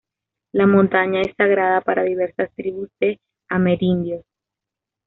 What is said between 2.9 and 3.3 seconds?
de